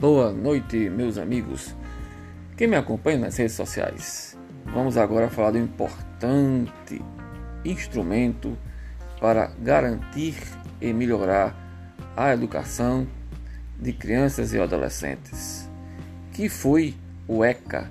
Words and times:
Boa 0.00 0.32
noite, 0.32 0.88
meus 0.88 1.18
amigos. 1.18 1.74
Quem 2.56 2.66
me 2.66 2.74
acompanha 2.74 3.18
nas 3.18 3.36
redes 3.36 3.52
sociais. 3.52 4.34
Vamos 4.64 4.96
agora 4.96 5.28
falar 5.28 5.50
do 5.50 5.58
importante 5.58 7.02
instrumento 7.66 8.56
para 9.20 9.48
garantir 9.60 10.36
e 10.80 10.90
melhorar 10.94 11.54
a 12.16 12.32
educação 12.32 13.06
de 13.78 13.92
crianças 13.92 14.54
e 14.54 14.58
adolescentes, 14.58 15.68
que 16.32 16.48
foi 16.48 16.94
o 17.28 17.44
ECA 17.44 17.90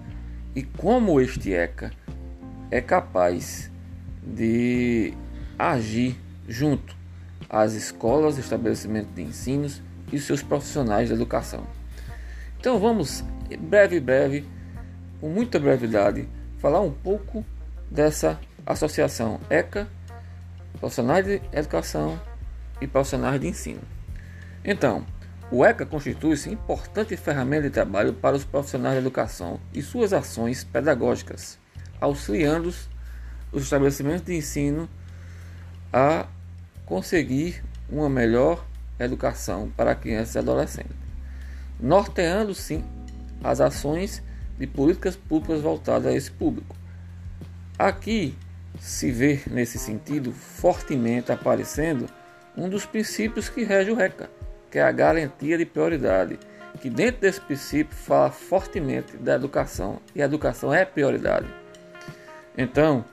e 0.56 0.64
como 0.64 1.22
este 1.22 1.54
ECA 1.54 1.92
é 2.72 2.82
capaz 2.82 3.70
de 4.24 5.14
agir 5.60 6.18
junto 6.48 6.98
às 7.48 7.74
escolas, 7.74 8.40
estabelecimentos 8.40 9.14
de 9.14 9.22
ensinos 9.22 9.80
e 10.12 10.18
seus 10.18 10.42
profissionais 10.42 11.10
de 11.10 11.14
educação. 11.14 11.79
Então 12.60 12.78
vamos, 12.78 13.24
breve, 13.58 14.02
breve, 14.02 14.46
com 15.22 15.30
muita 15.30 15.58
brevidade, 15.58 16.28
falar 16.58 16.82
um 16.82 16.92
pouco 16.92 17.46
dessa 17.90 18.38
associação 18.66 19.40
ECA, 19.50 19.88
profissionais 20.78 21.26
de 21.26 21.42
educação 21.54 22.20
e 22.82 22.86
profissionais 22.86 23.40
de 23.40 23.48
ensino. 23.48 23.80
Então, 24.64 25.06
o 25.50 25.64
ECA 25.64 25.86
constitui-se 25.86 26.50
importante 26.50 27.16
ferramenta 27.16 27.64
de 27.64 27.70
trabalho 27.70 28.14
para 28.14 28.36
os 28.36 28.44
profissionais 28.44 28.96
de 28.96 29.00
educação 29.00 29.58
e 29.74 29.82
suas 29.82 30.12
ações 30.12 30.62
pedagógicas, 30.62 31.58
auxiliando 32.02 32.68
os 33.54 33.64
estabelecimentos 33.64 34.26
de 34.26 34.36
ensino 34.36 34.90
a 35.94 36.28
conseguir 36.86 37.64
uma 37.90 38.10
melhor 38.10 38.66
educação 39.00 39.72
para 39.78 39.96
crianças 39.96 40.36
e 40.36 40.40
adolescentes, 40.40 41.09
norteando 41.80 42.54
sim 42.54 42.84
as 43.44 43.62
ações 43.62 44.22
de 44.58 44.68
políticas 44.68 45.16
públicas 45.16 45.62
voltadas 45.62 46.08
a 46.08 46.16
esse 46.16 46.32
público. 46.32 46.76
Aqui 47.78 48.36
se 48.80 49.12
vê 49.12 49.42
nesse 49.48 49.78
sentido 49.78 50.32
fortemente 50.32 51.32
aparecendo 51.32 52.08
um 52.56 52.68
dos 52.68 52.86
princípios 52.86 53.50
que 53.50 53.64
rege 53.64 53.92
o 53.92 53.96
RECA, 53.96 54.30
que 54.70 54.78
é 54.80 54.84
a 54.84 54.92
garantia 54.92 55.58
de 55.58 55.66
prioridade, 55.66 56.38
que 56.82 56.90
dentro 56.90 57.22
desse 57.22 57.40
princípio 57.40 57.96
fala 57.96 58.32
fortemente 58.32 59.18
da 59.18 59.36
educação 59.36 60.00
e 60.14 60.22
a 60.22 60.26
educação 60.26 60.74
é 60.74 60.86
prioridade. 60.86 61.48
Então, 62.58 63.06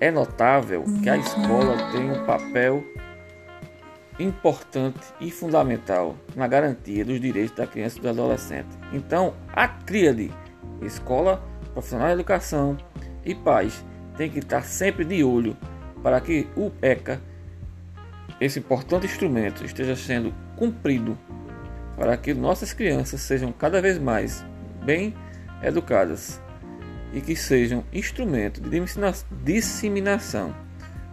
é 0.00 0.10
notável 0.10 0.84
que 1.02 1.10
a 1.10 1.16
escola 1.18 1.90
tem 1.92 2.10
um 2.10 2.24
papel 2.24 2.82
importante 4.20 5.00
e 5.20 5.30
fundamental 5.30 6.16
na 6.36 6.46
garantia 6.46 7.04
dos 7.04 7.20
direitos 7.20 7.56
da 7.56 7.66
criança 7.66 7.98
e 7.98 8.02
do 8.02 8.08
adolescente. 8.08 8.68
Então, 8.92 9.34
a 9.52 9.66
tríade 9.66 10.30
escola, 10.82 11.42
profissional 11.72 12.08
de 12.08 12.14
educação 12.14 12.76
e 13.24 13.34
pais 13.34 13.84
tem 14.16 14.30
que 14.30 14.40
estar 14.40 14.62
sempre 14.62 15.04
de 15.04 15.24
olho 15.24 15.56
para 16.02 16.20
que 16.20 16.46
o 16.56 16.70
ECA, 16.82 17.20
esse 18.40 18.58
importante 18.58 19.06
instrumento, 19.06 19.64
esteja 19.64 19.96
sendo 19.96 20.34
cumprido 20.56 21.16
para 21.96 22.16
que 22.16 22.34
nossas 22.34 22.72
crianças 22.72 23.20
sejam 23.20 23.52
cada 23.52 23.80
vez 23.80 23.98
mais 23.98 24.44
bem 24.84 25.14
educadas 25.62 26.40
e 27.12 27.20
que 27.20 27.36
sejam 27.36 27.84
instrumento 27.92 28.60
de 28.60 28.80
disseminação 29.42 30.54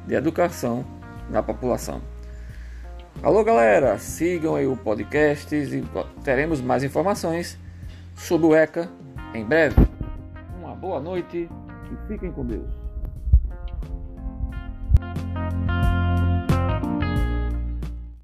de 0.05 0.15
educação 0.15 0.85
na 1.29 1.43
população. 1.43 2.01
Alô 3.23 3.43
galera, 3.43 3.97
sigam 3.97 4.55
aí 4.55 4.67
o 4.67 4.77
podcast 4.77 5.53
e 5.55 5.83
teremos 6.23 6.61
mais 6.61 6.83
informações 6.83 7.57
sobre 8.15 8.45
o 8.45 8.55
ECA 8.55 8.87
em 9.33 9.43
breve. 9.43 9.75
Uma 10.59 10.75
boa 10.75 10.99
noite 10.99 11.49
e 11.91 12.07
fiquem 12.07 12.31
com 12.31 12.45
Deus. 12.45 12.86